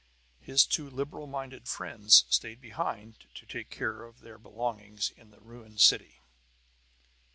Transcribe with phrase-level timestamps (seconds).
[0.39, 5.39] His two liberal minded friends stayed behind to take care of their belongings in the
[5.39, 6.21] ruined city.